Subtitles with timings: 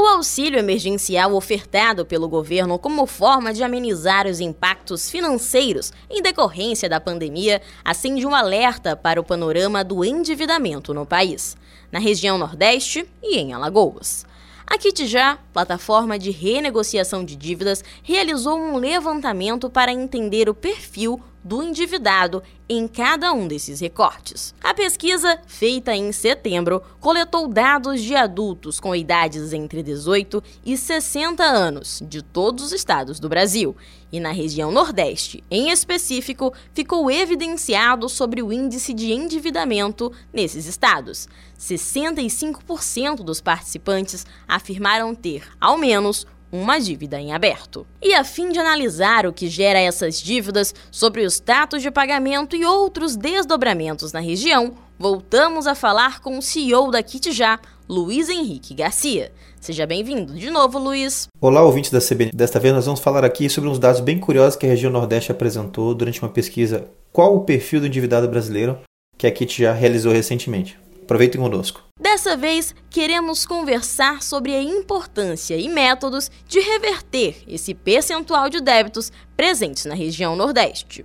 [0.00, 6.88] O auxílio emergencial ofertado pelo governo como forma de amenizar os impactos financeiros em decorrência
[6.88, 11.54] da pandemia acende um alerta para o panorama do endividamento no país,
[11.92, 14.24] na região Nordeste e em Alagoas.
[14.66, 21.62] A Kitijá, plataforma de renegociação de dívidas, realizou um levantamento para entender o perfil do
[21.62, 24.54] endividado em cada um desses recortes.
[24.62, 31.42] A pesquisa, feita em setembro, coletou dados de adultos com idades entre 18 e 60
[31.42, 33.76] anos de todos os estados do Brasil.
[34.12, 41.28] E na região Nordeste, em específico, ficou evidenciado sobre o índice de endividamento nesses estados.
[41.58, 47.86] 65% dos participantes afirmaram ter, ao menos, uma dívida em aberto.
[48.02, 52.56] E a fim de analisar o que gera essas dívidas, sobre os status de pagamento
[52.56, 58.74] e outros desdobramentos na região, voltamos a falar com o CEO da Kitjá, Luiz Henrique
[58.74, 59.32] Garcia.
[59.60, 61.28] Seja bem-vindo de novo, Luiz.
[61.40, 62.32] Olá, ouvintes da CBN.
[62.32, 65.30] Desta vez nós vamos falar aqui sobre uns dados bem curiosos que a região Nordeste
[65.30, 68.78] apresentou durante uma pesquisa Qual o perfil do endividado brasileiro
[69.18, 70.78] que a Kitjá realizou recentemente.
[71.02, 71.89] Aproveitem conosco.
[72.00, 79.12] Dessa vez, queremos conversar sobre a importância e métodos de reverter esse percentual de débitos
[79.36, 81.04] presentes na região Nordeste.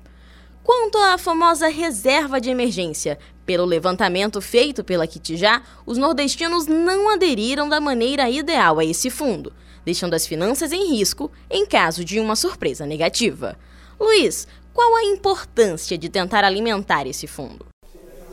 [0.63, 7.67] Quanto à famosa reserva de emergência, pelo levantamento feito pela Kitijá, os nordestinos não aderiram
[7.67, 9.51] da maneira ideal a esse fundo,
[9.83, 13.59] deixando as finanças em risco em caso de uma surpresa negativa.
[13.99, 17.65] Luiz, qual a importância de tentar alimentar esse fundo?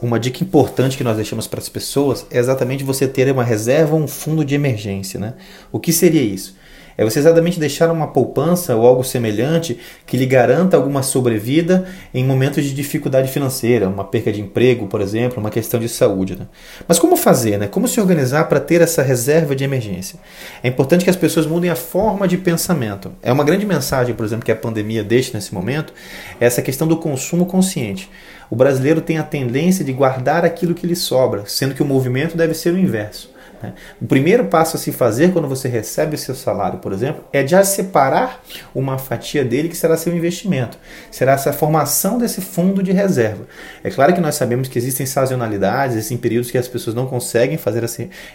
[0.06, 3.94] Uma dica importante que nós deixamos para as pessoas é exatamente você ter uma reserva
[3.94, 5.18] um fundo de emergência.
[5.18, 5.34] Né?
[5.70, 6.56] O que seria isso?
[6.96, 12.24] É você exatamente deixar uma poupança ou algo semelhante que lhe garanta alguma sobrevida em
[12.24, 16.36] momentos de dificuldade financeira, uma perca de emprego, por exemplo, uma questão de saúde.
[16.36, 16.46] Né?
[16.86, 17.58] Mas como fazer?
[17.58, 17.66] Né?
[17.66, 20.18] Como se organizar para ter essa reserva de emergência?
[20.62, 23.12] É importante que as pessoas mudem a forma de pensamento.
[23.22, 25.92] É uma grande mensagem, por exemplo, que a pandemia deixa nesse momento,
[26.40, 28.10] é essa questão do consumo consciente.
[28.50, 32.36] O brasileiro tem a tendência de guardar aquilo que lhe sobra, sendo que o movimento
[32.36, 33.31] deve ser o inverso.
[33.62, 33.72] Né?
[34.00, 37.46] O primeiro passo a se fazer quando você recebe o seu salário, por exemplo, é
[37.46, 38.42] já separar
[38.74, 40.76] uma fatia dele que será seu investimento.
[41.10, 43.46] Será essa formação desse fundo de reserva.
[43.84, 47.56] É claro que nós sabemos que existem sazonalidades, existem períodos que as pessoas não conseguem
[47.56, 47.84] fazer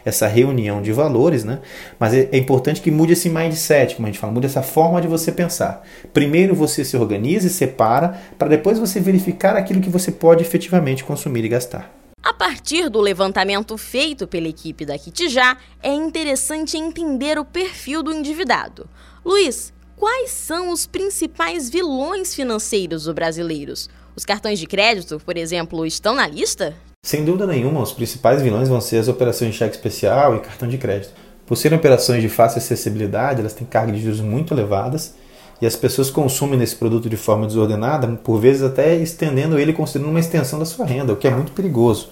[0.06, 1.60] essa reunião de valores, né?
[2.00, 5.02] mas é, é importante que mude esse mindset, como a gente fala, mude essa forma
[5.02, 5.84] de você pensar.
[6.14, 11.04] Primeiro você se organiza e separa, para depois você verificar aquilo que você pode efetivamente
[11.04, 12.07] consumir e gastar.
[12.28, 18.14] A partir do levantamento feito pela equipe da Kitijá, é interessante entender o perfil do
[18.14, 18.86] endividado.
[19.24, 23.90] Luiz, quais são os principais vilões financeiros dos brasileiros?
[24.14, 26.76] Os cartões de crédito, por exemplo, estão na lista?
[27.06, 30.68] Sem dúvida nenhuma, os principais vilões vão ser as operações de cheque especial e cartão
[30.68, 31.14] de crédito.
[31.46, 35.16] Por serem operações de fácil acessibilidade, elas têm cargas de juros muito elevadas
[35.62, 40.12] e as pessoas consumem esse produto de forma desordenada, por vezes até estendendo ele considerando
[40.12, 42.10] uma extensão da sua renda, o que é muito perigoso.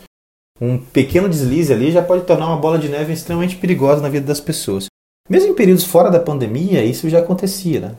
[0.59, 4.25] Um pequeno deslize ali já pode tornar uma bola de neve extremamente perigosa na vida
[4.25, 4.85] das pessoas.
[5.29, 7.79] Mesmo em períodos fora da pandemia, isso já acontecia.
[7.81, 7.95] Né?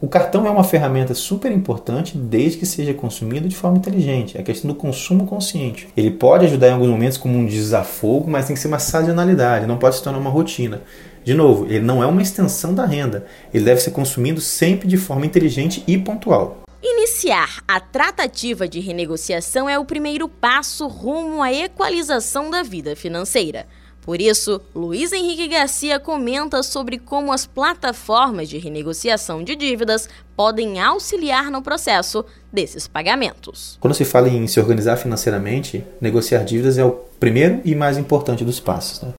[0.00, 4.38] O cartão é uma ferramenta super importante desde que seja consumido de forma inteligente.
[4.38, 5.88] É a questão do consumo consciente.
[5.96, 9.66] Ele pode ajudar em alguns momentos como um desafogo, mas tem que ser uma sazonalidade,
[9.66, 10.82] não pode se tornar uma rotina.
[11.24, 13.26] De novo, ele não é uma extensão da renda.
[13.52, 16.58] Ele deve ser consumido sempre de forma inteligente e pontual.
[16.80, 23.66] Iniciar a tratativa de renegociação é o primeiro passo rumo à equalização da vida financeira.
[24.02, 30.80] Por isso, Luiz Henrique Garcia comenta sobre como as plataformas de renegociação de dívidas podem
[30.80, 33.76] auxiliar no processo desses pagamentos.
[33.80, 38.44] Quando se fala em se organizar financeiramente, negociar dívidas é o primeiro e mais importante
[38.44, 39.02] dos passos.
[39.02, 39.12] Né?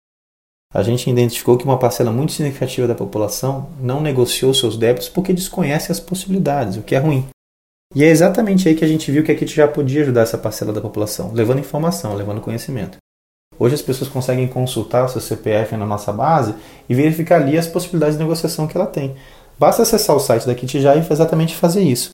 [0.74, 5.34] A gente identificou que uma parcela muito significativa da população não negociou seus débitos porque
[5.34, 7.28] desconhece as possibilidades, o que é ruim.
[7.96, 10.38] E é exatamente aí que a gente viu que a Kit já podia ajudar essa
[10.38, 13.00] parcela da população, levando informação, levando conhecimento.
[13.60, 16.56] Hoje as pessoas conseguem consultar o seu CPF na nossa base
[16.88, 19.16] e verificar ali as possibilidades de negociação que ela tem.
[19.60, 22.12] Basta acessar o site da Kit já e exatamente fazer isso.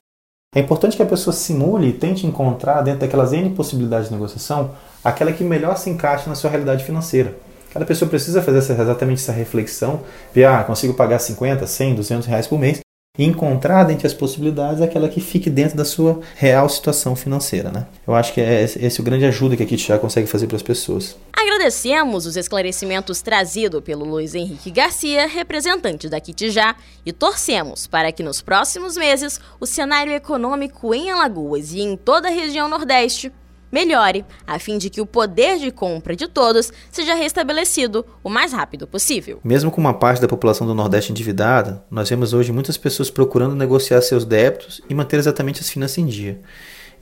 [0.52, 4.72] É importante que a pessoa simule e tente encontrar dentro daquelas N possibilidades de negociação
[5.04, 7.36] aquela que melhor se encaixa na sua realidade financeira.
[7.72, 10.00] Cada pessoa precisa fazer essa, exatamente essa reflexão,
[10.34, 12.80] ver, ah, consigo pagar 50, 100, 200 reais por mês,
[13.18, 17.70] e encontrar dentre as possibilidades aquela que fique dentro da sua real situação financeira.
[17.70, 17.86] Né?
[18.06, 20.56] Eu acho que é esse o grande ajuda que a Kit já consegue fazer para
[20.56, 21.16] as pessoas.
[21.32, 28.22] Agradecemos os esclarecimentos trazidos pelo Luiz Henrique Garcia, representante da Kitijá, e torcemos para que
[28.22, 33.32] nos próximos meses o cenário econômico em Alagoas e em toda a região Nordeste
[33.76, 38.54] melhore, a fim de que o poder de compra de todos seja restabelecido o mais
[38.54, 39.38] rápido possível.
[39.44, 43.54] Mesmo com uma parte da população do Nordeste endividada, nós vemos hoje muitas pessoas procurando
[43.54, 46.40] negociar seus débitos e manter exatamente as finanças em dia.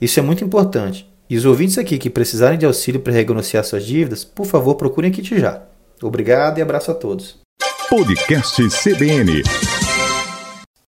[0.01, 1.09] Isso é muito importante.
[1.29, 5.09] E os ouvintes aqui que precisarem de auxílio para renegociar suas dívidas, por favor, procurem
[5.09, 5.63] aqui já.
[6.03, 7.37] Obrigado e abraço a todos.
[7.89, 9.43] Podcast CBN